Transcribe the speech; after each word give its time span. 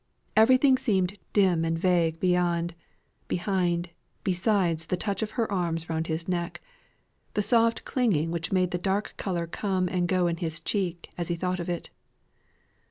Everything 0.35 0.79
seemed 0.79 1.19
dim 1.31 1.63
and 1.63 1.77
vague 1.77 2.19
beyond 2.19 2.73
behind 3.27 3.91
besides 4.23 4.87
the 4.87 4.97
touch 4.97 5.21
of 5.21 5.29
her 5.37 5.51
arms 5.51 5.89
round 5.91 6.07
his 6.07 6.27
neck 6.27 6.59
the 7.35 7.43
soft 7.43 7.85
clinging 7.85 8.31
which 8.31 8.51
made 8.51 8.71
the 8.71 8.79
dark 8.79 9.13
colour 9.17 9.45
come 9.45 9.87
and 9.87 10.07
go 10.07 10.25
in 10.25 10.37
his 10.37 10.59
cheek 10.59 11.11
as 11.19 11.27
he 11.27 11.35
thought 11.35 11.59
of 11.59 11.69
it. 11.69 11.91